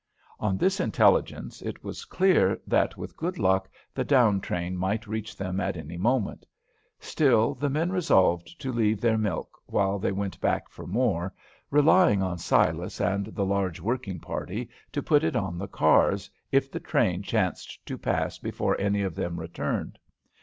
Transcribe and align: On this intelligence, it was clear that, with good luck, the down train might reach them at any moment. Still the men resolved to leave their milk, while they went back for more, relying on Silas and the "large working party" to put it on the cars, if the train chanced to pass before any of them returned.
On 0.39 0.57
this 0.57 0.79
intelligence, 0.79 1.61
it 1.61 1.83
was 1.83 2.05
clear 2.05 2.59
that, 2.65 2.97
with 2.97 3.15
good 3.15 3.37
luck, 3.37 3.69
the 3.93 4.03
down 4.03 4.39
train 4.41 4.75
might 4.75 5.05
reach 5.05 5.35
them 5.37 5.59
at 5.59 5.77
any 5.77 5.95
moment. 5.95 6.43
Still 6.99 7.53
the 7.53 7.69
men 7.69 7.91
resolved 7.91 8.59
to 8.61 8.71
leave 8.71 8.99
their 8.99 9.19
milk, 9.19 9.59
while 9.67 9.99
they 9.99 10.11
went 10.11 10.41
back 10.41 10.69
for 10.71 10.87
more, 10.87 11.35
relying 11.69 12.23
on 12.23 12.39
Silas 12.39 12.99
and 12.99 13.27
the 13.27 13.45
"large 13.45 13.79
working 13.79 14.19
party" 14.19 14.69
to 14.91 15.03
put 15.03 15.23
it 15.23 15.35
on 15.35 15.59
the 15.59 15.67
cars, 15.67 16.31
if 16.51 16.71
the 16.71 16.79
train 16.79 17.21
chanced 17.21 17.85
to 17.85 17.95
pass 17.95 18.39
before 18.39 18.75
any 18.81 19.03
of 19.03 19.13
them 19.13 19.39
returned. 19.39 19.99